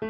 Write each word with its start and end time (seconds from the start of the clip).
Hai 0.00 0.08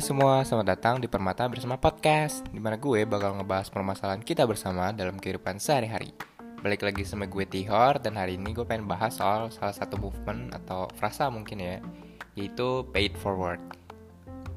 semua, 0.00 0.40
selamat 0.40 0.66
datang 0.72 0.96
di 0.96 1.04
Permata 1.04 1.44
Bersama 1.52 1.76
Podcast 1.76 2.40
Di 2.48 2.56
mana 2.56 2.80
gue 2.80 3.04
bakal 3.04 3.36
ngebahas 3.36 3.68
permasalahan 3.68 4.24
kita 4.24 4.48
bersama 4.48 4.88
dalam 4.96 5.20
kehidupan 5.20 5.60
sehari-hari. 5.60 6.16
Balik 6.64 6.88
lagi 6.88 7.04
sama 7.04 7.28
gue 7.28 7.44
Tihor 7.44 8.00
Dan 8.00 8.16
hari 8.16 8.40
ini 8.40 8.56
gue 8.56 8.64
pengen 8.64 8.88
bahas 8.88 9.20
soal 9.20 9.52
salah 9.52 9.76
satu 9.76 10.00
movement 10.00 10.56
atau 10.56 10.88
frasa 10.96 11.28
mungkin 11.28 11.60
ya 11.60 11.76
Yaitu 12.32 12.88
paid 12.96 13.12
forward. 13.20 13.60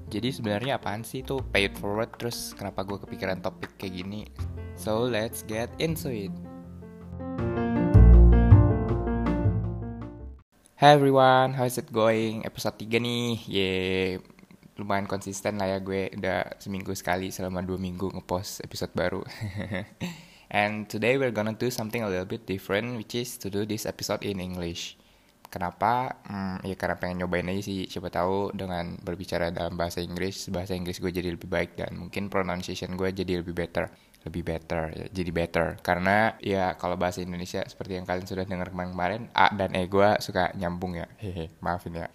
Jadi 0.08 0.32
sebenarnya 0.32 0.80
apaan 0.80 1.04
sih 1.04 1.20
itu 1.20 1.44
paid 1.52 1.76
forward? 1.76 2.16
Terus 2.16 2.56
kenapa 2.56 2.88
gue 2.88 2.96
kepikiran 3.04 3.44
topik 3.44 3.76
kayak 3.76 4.00
gini? 4.00 4.32
So 4.80 5.04
let's 5.04 5.44
get 5.44 5.68
into 5.84 6.16
it 6.16 6.32
Hi 10.76 10.92
everyone, 10.92 11.56
how's 11.56 11.80
it 11.80 11.88
going? 11.88 12.44
Episode 12.44 12.84
3 12.84 13.00
nih, 13.00 13.40
yeay 13.48 14.20
lumayan 14.76 15.08
konsisten 15.08 15.56
lah 15.56 15.72
ya 15.72 15.80
gue 15.80 16.12
udah 16.20 16.60
seminggu 16.60 16.92
sekali 16.92 17.32
selama 17.32 17.64
dua 17.64 17.80
minggu 17.80 18.12
ngepost 18.12 18.60
episode 18.60 18.92
baru. 18.92 19.24
And 20.52 20.84
today 20.92 21.16
we're 21.16 21.32
gonna 21.32 21.56
do 21.56 21.72
something 21.72 22.04
a 22.04 22.12
little 22.12 22.28
bit 22.28 22.44
different, 22.44 23.00
which 23.00 23.16
is 23.16 23.40
to 23.40 23.48
do 23.48 23.64
this 23.64 23.88
episode 23.88 24.28
in 24.28 24.44
English. 24.44 25.00
Kenapa? 25.48 26.20
Hmm, 26.28 26.60
ya 26.68 26.76
karena 26.76 27.00
pengen 27.00 27.24
nyobain 27.24 27.48
aja 27.48 27.64
sih. 27.64 27.88
Siapa 27.88 28.12
tahu 28.12 28.52
dengan 28.52 29.00
berbicara 29.00 29.56
dalam 29.56 29.80
bahasa 29.80 30.04
Inggris, 30.04 30.52
bahasa 30.52 30.76
Inggris 30.76 31.00
gue 31.00 31.08
jadi 31.08 31.32
lebih 31.32 31.48
baik 31.48 31.80
dan 31.80 31.96
mungkin 31.96 32.28
pronunciation 32.28 33.00
gue 33.00 33.16
jadi 33.16 33.40
lebih 33.40 33.56
better, 33.56 33.88
lebih 34.26 34.42
better, 34.42 34.90
ya, 34.92 35.06
jadi 35.14 35.32
better. 35.32 35.68
Karena 35.86 36.34
ya 36.42 36.74
kalau 36.76 36.98
bahasa 36.98 37.22
Indonesia 37.22 37.62
seperti 37.64 38.02
yang 38.02 38.10
kalian 38.10 38.26
sudah 38.26 38.44
dengar 38.44 38.74
kemarin-kemarin, 38.74 39.30
A 39.38 39.54
dan 39.54 39.78
E 39.78 39.86
gue 39.86 40.10
suka 40.20 40.50
nyambung 40.58 40.98
ya. 40.98 41.08
Hehe, 41.22 41.54
maafin 41.62 42.02
ya. 42.02 42.10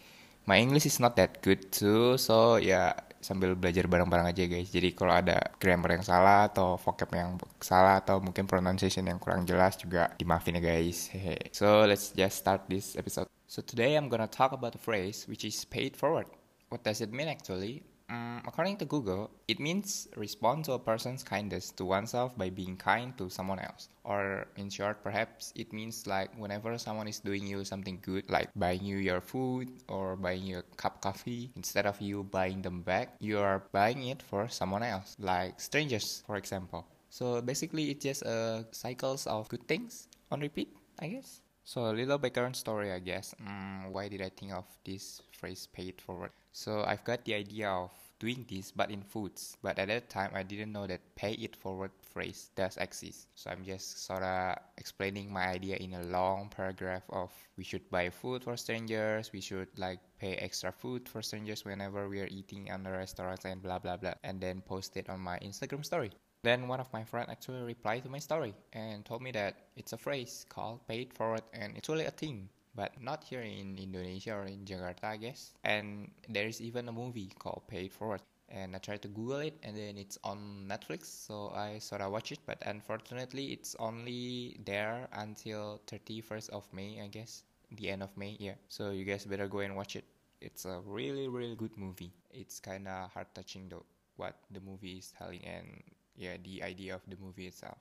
My 0.51 0.59
English 0.59 0.91
is 0.91 0.99
not 0.99 1.15
that 1.15 1.39
good 1.41 1.71
too. 1.71 2.19
So 2.19 2.59
ya 2.59 2.99
sambil 3.21 3.53
belajar 3.55 3.87
bareng-bareng 3.87 4.33
aja 4.33 4.49
guys. 4.49 4.73
Jadi 4.73 4.97
kalau 4.97 5.15
ada 5.15 5.39
grammar 5.61 5.95
yang 5.95 6.05
salah 6.05 6.49
atau 6.49 6.81
vocab 6.81 7.13
yang 7.15 7.37
salah 7.61 8.01
atau 8.01 8.19
mungkin 8.19 8.49
pronunciation 8.49 9.07
yang 9.07 9.21
kurang 9.21 9.45
jelas 9.45 9.77
juga 9.77 10.11
dimaafin 10.17 10.59
ya 10.59 10.63
guys. 10.65 11.13
Hehe. 11.13 11.53
So 11.55 11.87
let's 11.87 12.11
just 12.17 12.41
start 12.41 12.67
this 12.67 12.97
episode. 12.97 13.29
So 13.47 13.63
today 13.63 13.95
I'm 13.95 14.09
gonna 14.09 14.27
talk 14.27 14.51
about 14.51 14.75
a 14.75 14.83
phrase 14.83 15.29
which 15.29 15.45
is 15.47 15.63
paid 15.69 15.95
forward. 15.95 16.27
What 16.73 16.83
does 16.83 17.05
it 17.05 17.13
mean 17.13 17.29
actually 17.29 17.85
Um, 18.11 18.43
according 18.45 18.77
to 18.79 18.85
Google, 18.85 19.31
it 19.47 19.61
means 19.61 20.09
respond 20.17 20.65
to 20.65 20.73
a 20.73 20.83
person's 20.83 21.23
kindness 21.23 21.71
to 21.79 21.85
oneself 21.85 22.37
by 22.37 22.51
being 22.51 22.77
kind 22.77 23.17
to 23.19 23.31
someone 23.31 23.61
else. 23.61 23.89
Or 24.03 24.49
in 24.57 24.69
short, 24.69 25.05
perhaps 25.05 25.53
it 25.55 25.73
means 25.73 26.09
like 26.09 26.35
whenever 26.35 26.77
someone 26.77 27.07
is 27.07 27.21
doing 27.21 27.47
you 27.47 27.65
something 27.65 28.01
good, 28.03 28.29
like 28.29 28.51
buying 28.57 28.83
you 28.85 28.97
your 28.97 29.21
food 29.21 29.71
or 29.87 30.17
buying 30.17 30.43
you 30.43 30.59
a 30.59 30.63
cup 30.75 30.97
of 30.97 31.01
coffee, 31.01 31.53
instead 31.55 31.87
of 31.87 32.01
you 32.01 32.25
buying 32.25 32.63
them 32.63 32.83
back, 32.83 33.15
you 33.21 33.39
are 33.39 33.63
buying 33.71 34.03
it 34.03 34.23
for 34.23 34.49
someone 34.49 34.83
else, 34.83 35.15
like 35.21 35.61
strangers, 35.61 36.25
for 36.27 36.35
example. 36.35 36.85
So 37.11 37.41
basically, 37.41 37.91
it's 37.93 38.03
just 38.03 38.23
a 38.23 38.67
cycles 38.73 39.29
of 39.29 39.49
good 39.49 39.69
things 39.69 40.09
on 40.33 40.41
repeat, 40.41 40.75
I 40.99 41.09
guess. 41.15 41.43
So 41.71 41.87
a 41.87 41.95
little 41.95 42.19
background 42.19 42.57
story, 42.57 42.91
I 42.91 42.99
guess. 42.99 43.33
Mm, 43.41 43.93
why 43.93 44.09
did 44.09 44.23
I 44.23 44.31
think 44.31 44.51
of 44.51 44.67
this 44.83 45.23
phrase 45.31 45.69
"paid 45.71 46.01
forward"? 46.01 46.33
So 46.51 46.83
I've 46.83 47.05
got 47.05 47.25
the 47.25 47.35
idea 47.35 47.71
of 47.71 47.93
doing 48.19 48.45
this, 48.51 48.73
but 48.73 48.91
in 48.91 49.05
foods. 49.05 49.57
But 49.63 49.79
at 49.79 49.87
that 49.87 50.11
time, 50.11 50.33
I 50.35 50.43
didn't 50.43 50.73
know 50.73 50.89
that 50.89 51.15
"pay 51.15 51.35
it 51.35 51.55
forward" 51.55 51.93
phrase 52.03 52.51
does 52.57 52.77
exist. 52.77 53.29
So 53.37 53.51
I'm 53.53 53.63
just 53.63 54.03
sorta 54.03 54.59
explaining 54.79 55.33
my 55.33 55.47
idea 55.47 55.77
in 55.77 55.95
a 55.95 56.03
long 56.11 56.49
paragraph 56.51 57.05
of 57.09 57.31
we 57.57 57.63
should 57.63 57.89
buy 57.89 58.11
food 58.11 58.43
for 58.43 58.57
strangers, 58.57 59.31
we 59.31 59.41
should 59.41 59.71
like 59.79 60.01
pay 60.19 60.35
extra 60.43 60.73
food 60.73 61.09
for 61.09 61.23
strangers 61.23 61.65
whenever 61.65 62.09
we 62.09 62.19
are 62.19 62.33
eating 62.35 62.73
on 62.73 62.83
the 62.83 62.91
restaurants 62.91 63.45
and 63.45 63.63
blah 63.63 63.79
blah 63.79 63.97
blah, 63.97 64.15
and 64.25 64.41
then 64.41 64.61
post 64.61 64.97
it 64.97 65.09
on 65.09 65.21
my 65.21 65.39
Instagram 65.39 65.85
story. 65.85 66.11
Then 66.43 66.69
one 66.69 66.81
of 66.81 66.91
my 66.93 67.05
friends 67.05 67.29
actually 67.29 67.61
replied 67.61 68.03
to 68.05 68.09
my 68.09 68.19
story 68.19 68.55
and 68.73 69.05
told 69.05 69.21
me 69.21 69.31
that 69.33 69.69
it's 69.77 69.93
a 69.93 69.99
phrase 69.99 70.47
called 70.49 70.87
paid 70.89 71.13
forward 71.13 71.43
and 71.53 71.77
it's 71.77 71.89
really 71.91 72.07
a 72.07 72.11
thing, 72.11 72.49
but 72.75 72.97
not 73.03 73.25
here 73.25 73.43
in 73.43 73.77
Indonesia 73.77 74.33
or 74.33 74.47
in 74.47 74.65
Jakarta, 74.65 75.05
I 75.05 75.17
guess. 75.19 75.53
And 75.65 76.11
there 76.31 76.47
is 76.47 76.63
even 76.63 76.89
a 76.89 76.93
movie 76.93 77.31
called 77.39 77.69
Paid 77.69 77.93
Forward. 77.93 78.23
And 78.49 78.75
I 78.75 78.79
tried 78.79 79.03
to 79.03 79.09
Google 79.09 79.41
it 79.41 79.59
and 79.63 79.77
then 79.77 79.99
it's 79.99 80.19
on 80.25 80.67
Netflix, 80.67 81.05
so 81.05 81.53
I 81.55 81.79
sort 81.79 82.01
of 82.01 82.11
watch 82.11 82.33
it, 82.33 82.41
but 82.47 82.57
unfortunately 82.65 83.53
it's 83.53 83.77
only 83.79 84.59
there 84.65 85.09
until 85.13 85.83
31st 85.87 86.49
of 86.51 86.65
May, 86.73 87.03
I 87.05 87.09
guess. 87.09 87.45
The 87.71 87.91
end 87.91 88.03
of 88.03 88.17
May, 88.17 88.37
yeah. 88.41 88.55
So 88.69 88.91
you 88.91 89.05
guys 89.05 89.27
better 89.27 89.47
go 89.47 89.61
and 89.61 89.77
watch 89.77 89.95
it. 89.95 90.05
It's 90.41 90.65
a 90.65 90.81
really, 90.87 91.29
really 91.29 91.55
good 91.55 91.77
movie. 91.77 92.15
It's 92.33 92.59
kinda 92.59 93.11
heart 93.13 93.29
touching 93.35 93.69
though, 93.69 93.85
what 94.17 94.35
the 94.51 94.61
movie 94.61 94.99
is 94.99 95.13
telling 95.17 95.45
and 95.45 95.83
yeah, 96.21 96.37
the 96.37 96.63
idea 96.63 96.95
of 96.95 97.01
the 97.09 97.17
movie 97.17 97.49
itself. 97.49 97.79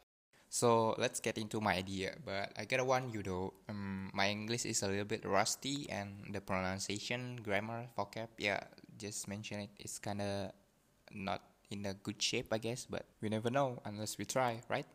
So 0.50 0.95
let's 0.97 1.19
get 1.19 1.38
into 1.38 1.61
my 1.61 1.75
idea. 1.75 2.16
But 2.25 2.55
I 2.57 2.66
gotta 2.66 2.83
warn 2.83 3.11
you 3.11 3.22
though, 3.22 3.53
um, 3.67 4.09
my 4.13 4.29
English 4.29 4.66
is 4.66 4.81
a 4.81 4.88
little 4.88 5.05
bit 5.05 5.27
rusty 5.27 5.85
and 5.91 6.25
the 6.31 6.41
pronunciation, 6.41 7.38
grammar, 7.44 7.85
vocab, 7.95 8.29
yeah, 8.39 8.63
just 8.97 9.27
mention 9.27 9.59
it. 9.59 9.69
It's 9.77 10.00
kinda 10.00 10.53
not 11.11 11.44
in 11.69 11.85
a 11.85 11.94
good 11.94 12.19
shape, 12.22 12.47
I 12.51 12.57
guess. 12.57 12.88
But 12.89 13.05
we 13.22 13.29
never 13.29 13.51
know 13.51 13.81
unless 13.85 14.17
we 14.17 14.25
try, 14.25 14.61
right? 14.69 14.88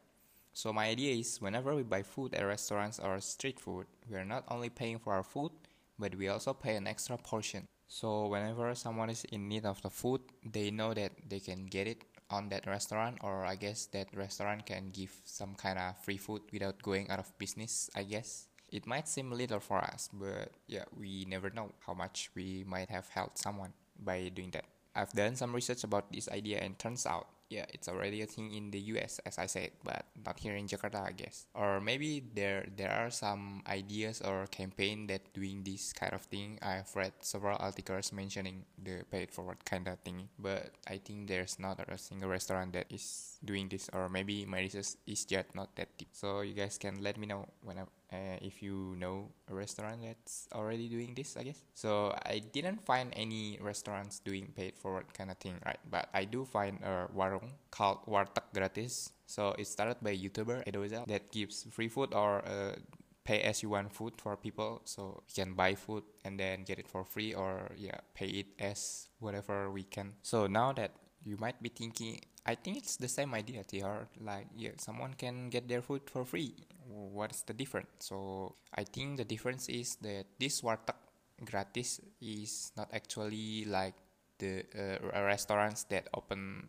So 0.54 0.72
my 0.72 0.86
idea 0.88 1.14
is 1.14 1.40
whenever 1.40 1.74
we 1.74 1.82
buy 1.82 2.02
food 2.02 2.34
at 2.34 2.42
restaurants 2.42 2.98
or 2.98 3.20
street 3.20 3.60
food, 3.60 3.86
we 4.08 4.16
are 4.16 4.24
not 4.24 4.44
only 4.48 4.70
paying 4.70 4.98
for 4.98 5.12
our 5.12 5.22
food, 5.22 5.52
but 5.98 6.14
we 6.16 6.28
also 6.28 6.54
pay 6.54 6.76
an 6.76 6.86
extra 6.86 7.18
portion. 7.18 7.68
So 7.86 8.26
whenever 8.26 8.74
someone 8.74 9.10
is 9.10 9.24
in 9.30 9.48
need 9.48 9.66
of 9.66 9.82
the 9.82 9.90
food, 9.90 10.22
they 10.42 10.70
know 10.70 10.94
that 10.94 11.12
they 11.28 11.38
can 11.38 11.66
get 11.66 11.86
it 11.86 12.02
on 12.30 12.48
that 12.48 12.66
restaurant 12.66 13.18
or 13.22 13.44
I 13.44 13.56
guess 13.56 13.86
that 13.86 14.08
restaurant 14.14 14.66
can 14.66 14.90
give 14.90 15.12
some 15.24 15.54
kind 15.54 15.78
of 15.78 15.96
free 16.02 16.16
food 16.16 16.42
without 16.52 16.82
going 16.82 17.10
out 17.10 17.18
of 17.18 17.36
business, 17.38 17.90
I 17.94 18.04
guess. 18.04 18.46
It 18.70 18.86
might 18.86 19.08
seem 19.08 19.30
little 19.30 19.60
for 19.60 19.78
us, 19.78 20.08
but 20.12 20.50
yeah, 20.66 20.84
we 20.98 21.26
never 21.28 21.50
know 21.50 21.70
how 21.86 21.94
much 21.94 22.30
we 22.34 22.64
might 22.66 22.90
have 22.90 23.08
helped 23.08 23.38
someone 23.38 23.72
by 24.02 24.30
doing 24.34 24.50
that. 24.52 24.64
I've 24.96 25.12
done 25.12 25.36
some 25.36 25.54
research 25.54 25.84
about 25.84 26.12
this 26.12 26.28
idea 26.28 26.58
and 26.58 26.78
turns 26.78 27.06
out 27.06 27.26
yeah, 27.54 27.70
it's 27.70 27.86
already 27.86 28.22
a 28.22 28.26
thing 28.26 28.50
in 28.50 28.74
the 28.74 28.82
US, 28.98 29.22
as 29.22 29.38
I 29.38 29.46
said, 29.46 29.70
but 29.86 30.02
not 30.26 30.42
here 30.42 30.58
in 30.58 30.66
Jakarta, 30.66 31.06
I 31.06 31.14
guess. 31.14 31.46
Or 31.54 31.78
maybe 31.78 32.18
there 32.34 32.66
there 32.74 32.90
are 32.90 33.14
some 33.14 33.62
ideas 33.70 34.18
or 34.18 34.50
campaign 34.50 35.06
that 35.06 35.22
doing 35.30 35.62
this 35.62 35.94
kind 35.94 36.10
of 36.10 36.26
thing. 36.26 36.58
I've 36.58 36.90
read 36.98 37.14
several 37.22 37.54
articles 37.62 38.10
mentioning 38.10 38.66
the 38.74 39.06
paid 39.06 39.30
forward 39.30 39.62
kind 39.62 39.86
of 39.86 40.02
thing, 40.02 40.26
but 40.34 40.74
I 40.90 40.98
think 40.98 41.30
there's 41.30 41.62
not 41.62 41.78
a 41.78 41.94
single 41.94 42.28
restaurant 42.28 42.74
that 42.74 42.90
is 42.90 43.38
doing 43.46 43.70
this, 43.70 43.86
or 43.94 44.10
maybe 44.10 44.42
my 44.42 44.58
research 44.58 44.98
is 45.06 45.22
just 45.22 45.54
not 45.54 45.70
that 45.78 45.94
deep. 45.94 46.10
So 46.10 46.42
you 46.42 46.58
guys 46.58 46.74
can 46.74 46.98
let 47.06 47.14
me 47.14 47.30
know 47.30 47.46
when 47.62 47.78
I, 47.78 47.86
uh, 48.14 48.38
if 48.40 48.62
you 48.62 48.94
know 48.98 49.34
a 49.50 49.54
restaurant 49.54 50.02
that's 50.02 50.46
already 50.54 50.88
doing 50.88 51.14
this, 51.14 51.36
I 51.36 51.42
guess. 51.42 51.60
So 51.74 52.14
I 52.24 52.38
didn't 52.38 52.86
find 52.86 53.12
any 53.16 53.58
restaurants 53.60 54.20
doing 54.20 54.52
paid 54.54 54.78
forward 54.78 55.12
kind 55.12 55.30
of 55.30 55.38
thing, 55.38 55.58
right? 55.66 55.82
But 55.90 56.08
I 56.14 56.24
do 56.24 56.44
find 56.44 56.78
a 56.82 57.08
warung 57.10 57.50
called 57.70 58.06
Warteg 58.06 58.46
Gratis. 58.54 59.10
So 59.26 59.54
it 59.58 59.66
started 59.66 59.98
by 60.02 60.14
YouTuber 60.14 60.64
Edoza 60.66 61.06
that 61.08 61.32
gives 61.32 61.66
free 61.70 61.88
food 61.88 62.14
or 62.14 62.44
uh, 62.46 62.76
pay 63.24 63.40
as 63.40 63.62
you 63.62 63.70
want 63.70 63.92
food 63.92 64.14
for 64.16 64.36
people. 64.36 64.82
So 64.84 65.22
you 65.28 65.44
can 65.44 65.54
buy 65.54 65.74
food 65.74 66.04
and 66.24 66.38
then 66.38 66.62
get 66.62 66.78
it 66.78 66.86
for 66.86 67.04
free 67.04 67.34
or 67.34 67.72
yeah, 67.76 67.98
pay 68.14 68.44
it 68.44 68.46
as 68.60 69.08
whatever 69.18 69.70
we 69.70 69.82
can. 69.82 70.12
So 70.22 70.46
now 70.46 70.72
that 70.74 70.92
you 71.24 71.36
might 71.38 71.60
be 71.62 71.70
thinking, 71.70 72.20
I 72.46 72.54
think 72.54 72.76
it's 72.76 72.96
the 72.96 73.08
same 73.08 73.32
idea, 73.34 73.64
TR. 73.64 74.04
Like, 74.20 74.46
yeah, 74.54 74.76
someone 74.76 75.14
can 75.14 75.48
get 75.48 75.66
their 75.66 75.80
food 75.80 76.02
for 76.04 76.24
free. 76.24 76.54
What's 76.86 77.42
the 77.42 77.54
difference? 77.54 77.88
So 78.00 78.56
I 78.74 78.84
think 78.84 79.16
the 79.16 79.24
difference 79.24 79.68
is 79.68 79.96
that 80.02 80.26
this 80.38 80.60
warteg 80.62 80.96
gratis 81.44 82.00
is 82.20 82.72
not 82.76 82.90
actually 82.92 83.64
like 83.64 83.94
the 84.38 84.64
uh, 84.76 85.22
restaurants 85.22 85.84
that 85.84 86.08
open 86.14 86.68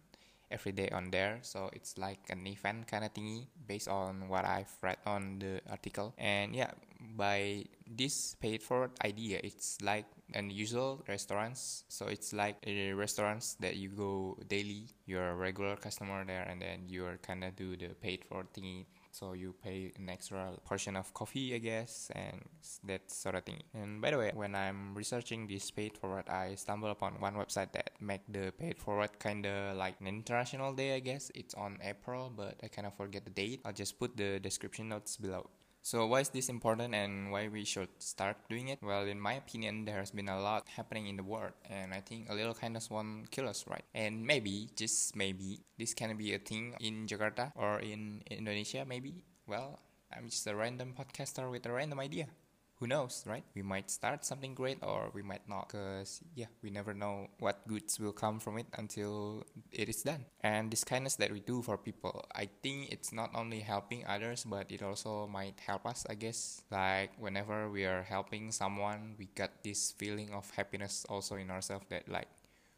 every 0.52 0.72
day 0.72 0.90
on 0.90 1.12
there. 1.12 1.40
So 1.42 1.70
it's 1.74 1.98
like 1.98 2.20
an 2.30 2.46
event 2.48 2.88
kind 2.88 3.04
of 3.04 3.14
thingy 3.14 3.48
based 3.68 3.88
on 3.88 4.30
what 4.30 4.46
i've 4.46 4.72
read 4.82 4.98
on 5.06 5.40
the 5.40 5.62
article. 5.70 6.14
And 6.18 6.56
yeah 6.56 6.72
by 7.16 7.64
this 7.86 8.36
paid 8.42 8.64
for 8.64 8.90
idea 9.04 9.40
it's 9.44 9.78
like 9.82 10.06
unusual 10.34 11.04
restaurants. 11.08 11.84
So 11.88 12.08
it's 12.08 12.34
like 12.34 12.58
a 12.66 12.94
restaurants 12.94 13.56
that 13.60 13.76
you 13.76 13.90
go 13.90 14.38
daily 14.48 14.88
you're 15.06 15.30
a 15.30 15.36
regular 15.36 15.76
customer 15.76 16.26
there 16.26 16.44
and 16.44 16.62
then 16.62 16.86
you're 16.88 17.18
kind 17.22 17.44
of 17.44 17.56
do 17.56 17.76
the 17.78 17.90
paid 18.02 18.24
for 18.26 18.46
thingy 18.56 18.86
so 19.16 19.32
you 19.32 19.56
pay 19.64 19.94
an 19.98 20.10
extra 20.10 20.52
portion 20.66 20.98
of 20.98 21.14
coffee, 21.14 21.56
I 21.56 21.60
guess, 21.60 22.12
and 22.14 22.44
that 22.84 23.10
sort 23.10 23.36
of 23.36 23.44
thing. 23.44 23.64
And 23.74 24.02
by 24.02 24.12
the 24.12 24.18
way, 24.18 24.32
when 24.34 24.56
I'm 24.56 24.94
researching 24.94 25.48
this 25.48 25.72
paid 25.72 25.98
forward, 25.98 26.28
I 26.28 26.56
stumble 26.56 26.92
upon 26.92 27.14
one 27.22 27.36
website 27.36 27.72
that 27.72 27.92
make 28.02 28.28
the 28.28 28.52
paid 28.52 28.78
forward 28.78 29.18
kinda 29.20 29.74
like 29.78 29.96
an 30.02 30.08
international 30.08 30.74
day, 30.74 30.96
I 30.96 31.00
guess. 31.00 31.32
It's 31.34 31.54
on 31.56 31.80
April, 31.82 32.30
but 32.36 32.60
I 32.62 32.68
kind 32.68 32.88
of 32.88 32.94
forget 32.96 33.24
the 33.24 33.32
date. 33.32 33.62
I'll 33.64 33.72
just 33.72 33.98
put 34.00 34.18
the 34.18 34.40
description 34.40 34.90
notes 34.90 35.16
below. 35.16 35.50
So 35.86 36.08
why 36.08 36.22
is 36.22 36.30
this 36.30 36.50
important 36.50 36.96
and 36.96 37.32
why 37.32 37.48
we 37.48 37.64
should 37.64 37.94
start 38.00 38.38
doing 38.50 38.70
it? 38.70 38.82
Well, 38.82 39.06
in 39.06 39.20
my 39.20 39.34
opinion, 39.34 39.86
there 39.86 40.00
has 40.00 40.10
been 40.10 40.30
a 40.30 40.42
lot 40.42 40.66
happening 40.68 41.06
in 41.06 41.16
the 41.16 41.22
world 41.22 41.54
and 41.70 41.94
I 41.94 42.02
think 42.02 42.26
a 42.28 42.34
little 42.34 42.56
kindness 42.56 42.90
won't 42.90 43.30
kill 43.30 43.48
us, 43.48 43.64
right? 43.70 43.86
And 43.94 44.26
maybe, 44.26 44.68
just 44.76 45.16
maybe, 45.16 45.60
this 45.78 45.94
can 45.94 46.18
be 46.18 46.34
a 46.34 46.40
thing 46.40 46.74
in 46.80 47.06
Jakarta 47.06 47.52
or 47.54 47.82
in 47.82 48.24
Indonesia, 48.32 48.84
maybe. 48.84 49.22
Well, 49.46 49.78
I'm 50.12 50.26
just 50.26 50.48
a 50.48 50.56
random 50.56 50.96
podcaster 50.98 51.52
with 51.52 51.68
a 51.68 51.72
random 51.72 52.00
idea 52.00 52.26
who 52.86 52.90
knows, 52.90 53.24
right? 53.26 53.44
We 53.56 53.64
might 53.64 53.90
start 53.90 54.24
something 54.24 54.54
great 54.54 54.78
or 54.84 55.10
we 55.14 55.24
might 55.24 55.50
not, 55.50 55.70
because 55.70 56.22
yeah, 56.36 56.46
we 56.62 56.70
never 56.70 56.94
know 56.94 57.28
what 57.40 57.68
goods 57.68 58.00
will 58.00 58.14
come 58.14 58.40
from 58.40 58.60
it 58.60 58.68
until 58.78 59.44
it 59.72 59.90
is 59.90 60.04
done. 60.04 60.26
And 60.42 60.70
this 60.70 60.84
kindness 60.84 61.16
that 61.16 61.32
we 61.32 61.40
do 61.40 61.64
for 61.64 61.78
people, 61.78 62.26
I 62.36 62.48
think 62.62 62.92
it's 62.92 63.12
not 63.12 63.32
only 63.34 63.62
helping 63.62 64.06
others, 64.06 64.46
but 64.46 64.72
it 64.72 64.84
also 64.84 65.26
might 65.26 65.60
help 65.66 65.88
us, 65.88 66.06
I 66.08 66.14
guess. 66.14 66.62
Like 66.70 67.10
whenever 67.18 67.72
we 67.72 67.86
are 67.86 68.04
helping 68.04 68.52
someone, 68.52 69.16
we 69.18 69.30
got 69.34 69.64
this 69.64 69.92
feeling 69.98 70.30
of 70.32 70.52
happiness 70.52 71.08
also 71.10 71.38
in 71.38 71.50
ourselves 71.50 71.86
that 71.90 72.08
like, 72.08 72.30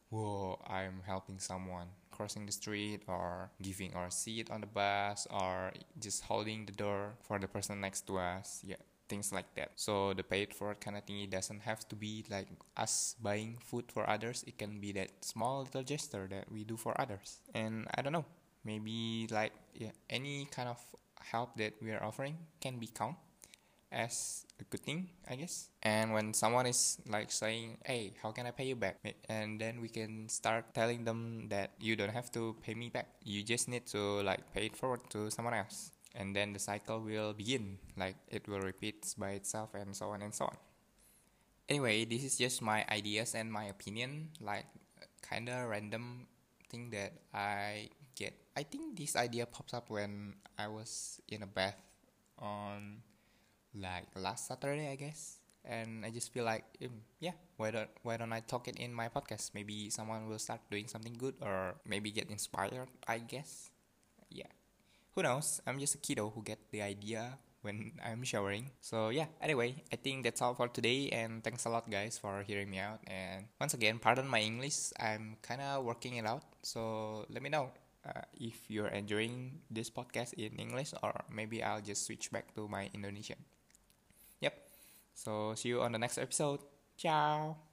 whoa, 0.10 0.58
I'm 0.66 1.02
helping 1.06 1.40
someone 1.40 1.88
crossing 2.12 2.46
the 2.46 2.54
street 2.54 3.04
or 3.08 3.52
giving 3.62 3.94
our 3.94 4.10
seat 4.10 4.50
on 4.52 4.62
the 4.62 4.68
bus 4.68 5.28
or 5.30 5.74
just 6.00 6.24
holding 6.24 6.66
the 6.66 6.72
door 6.72 7.12
for 7.22 7.38
the 7.40 7.48
person 7.48 7.82
next 7.82 8.08
to 8.08 8.18
us. 8.20 8.64
Yeah 8.64 8.78
things 9.10 9.32
like 9.32 9.54
that. 9.56 9.72
So 9.76 10.14
the 10.14 10.24
paid 10.24 10.54
forward 10.54 10.80
kind 10.80 10.98
of 10.98 11.04
thing 11.04 11.20
it 11.22 11.32
doesn't 11.32 11.62
have 11.62 11.88
to 11.90 11.96
be 11.96 12.26
like 12.30 12.48
us 12.76 13.16
buying 13.22 13.58
food 13.60 13.86
for 13.92 14.10
others. 14.10 14.44
It 14.48 14.58
can 14.58 14.80
be 14.80 14.92
that 14.94 15.10
small 15.22 15.64
little 15.64 15.84
gesture 15.84 16.28
that 16.30 16.52
we 16.52 16.64
do 16.64 16.78
for 16.78 17.00
others. 17.00 17.40
And 17.54 17.88
I 17.96 18.02
don't 18.02 18.14
know, 18.14 18.26
maybe 18.64 19.28
like 19.32 19.54
yeah, 19.74 19.92
any 20.10 20.48
kind 20.52 20.70
of 20.70 20.80
help 21.22 21.58
that 21.58 21.74
we 21.82 21.92
are 21.92 22.04
offering 22.04 22.38
can 22.62 22.78
be 22.78 22.88
count 22.88 23.16
as 23.92 24.46
a 24.60 24.64
good 24.66 24.82
thing, 24.82 25.08
I 25.30 25.36
guess. 25.36 25.70
And 25.82 26.12
when 26.14 26.34
someone 26.34 26.68
is 26.68 26.98
like 27.08 27.32
saying, 27.32 27.78
"Hey, 27.86 28.14
how 28.22 28.32
can 28.32 28.46
I 28.46 28.52
pay 28.52 28.66
you 28.68 28.76
back?" 28.76 29.00
and 29.30 29.60
then 29.60 29.80
we 29.82 29.88
can 29.88 30.28
start 30.30 30.74
telling 30.74 31.06
them 31.06 31.48
that 31.50 31.72
you 31.80 31.96
don't 31.96 32.12
have 32.12 32.32
to 32.34 32.56
pay 32.62 32.76
me 32.76 32.90
back. 32.90 33.08
You 33.24 33.44
just 33.44 33.68
need 33.68 33.88
to 33.96 34.22
like 34.24 34.52
pay 34.54 34.68
it 34.68 34.76
forward 34.76 35.08
to 35.12 35.32
someone 35.32 35.54
else 35.54 35.92
and 36.16 36.36
then 36.36 36.54
the 36.54 36.60
cycle 36.60 37.00
will 37.00 37.34
begin 37.34 37.78
like 37.98 38.16
it 38.28 38.48
will 38.48 38.62
repeat 38.62 39.04
by 39.18 39.32
itself 39.32 39.74
and 39.74 39.96
so 39.96 40.10
on 40.10 40.22
and 40.22 40.34
so 40.34 40.46
on. 40.46 40.58
Anyway 41.68 42.06
this 42.06 42.24
is 42.24 42.38
just 42.38 42.62
my 42.62 42.86
ideas 42.90 43.36
and 43.36 43.52
my 43.52 43.66
opinion 43.66 44.30
like 44.40 44.66
kind 45.22 45.50
of 45.50 45.68
random 45.68 46.28
thing 46.70 46.90
that 46.92 47.14
i 47.34 47.90
get. 48.16 48.34
I 48.56 48.64
think 48.64 48.98
this 48.98 49.16
idea 49.16 49.46
pops 49.46 49.74
up 49.74 49.90
when 49.90 50.36
i 50.58 50.68
was 50.68 51.22
in 51.28 51.44
a 51.44 51.48
bath 51.48 51.78
on 52.40 53.04
like 53.76 54.08
last 54.16 54.48
saturday 54.48 54.92
i 54.92 54.96
guess. 54.96 55.40
And 55.68 56.06
i 56.06 56.10
just 56.10 56.32
feel 56.32 56.46
like 56.46 56.64
um, 56.84 57.04
yeah 57.20 57.36
why 57.58 57.72
don't 57.72 57.90
why 58.04 58.16
don't 58.16 58.32
i 58.32 58.40
talk 58.40 58.68
it 58.68 58.80
in 58.80 58.94
my 58.94 59.10
podcast? 59.10 59.52
Maybe 59.54 59.90
someone 59.90 60.30
will 60.30 60.40
start 60.40 60.62
doing 60.72 60.88
something 60.88 61.14
good 61.20 61.36
or 61.42 61.76
maybe 61.86 62.12
get 62.12 62.32
inspired 62.32 62.88
i 63.08 63.20
guess. 63.20 63.70
Yeah 64.32 64.48
who 65.18 65.24
knows? 65.24 65.60
I'm 65.66 65.80
just 65.82 65.96
a 65.96 65.98
kiddo 65.98 66.30
who 66.30 66.44
get 66.44 66.60
the 66.70 66.84
idea 66.84 67.42
when 67.66 67.98
I'm 68.06 68.22
showering. 68.22 68.70
So 68.82 69.10
yeah, 69.10 69.26
anyway, 69.42 69.82
I 69.92 69.96
think 69.96 70.24
that's 70.24 70.44
all 70.44 70.54
for 70.54 70.68
today 70.68 71.10
and 71.10 71.44
thanks 71.44 71.66
a 71.66 71.74
lot 71.74 71.90
guys 71.90 72.22
for 72.22 72.46
hearing 72.46 72.70
me 72.70 72.78
out 72.78 73.02
and 73.08 73.46
once 73.60 73.74
again, 73.74 73.98
pardon 73.98 74.28
my 74.28 74.40
English. 74.40 74.94
I'm 75.02 75.38
kind 75.42 75.60
of 75.62 75.84
working 75.84 76.22
it 76.22 76.28
out. 76.28 76.44
So 76.62 77.26
let 77.34 77.42
me 77.42 77.50
know 77.50 77.72
uh, 78.06 78.22
if 78.38 78.70
you're 78.70 78.94
enjoying 78.94 79.58
this 79.72 79.90
podcast 79.90 80.34
in 80.38 80.54
English 80.62 80.94
or 81.02 81.12
maybe 81.34 81.64
I'll 81.64 81.82
just 81.82 82.06
switch 82.06 82.32
back 82.32 82.54
to 82.54 82.68
my 82.68 82.88
Indonesian. 82.94 83.42
Yep. 84.42 84.54
So 85.16 85.56
see 85.56 85.70
you 85.70 85.82
on 85.82 85.94
the 85.94 86.00
next 86.00 86.20
episode. 86.20 86.60
Ciao. 86.96 87.67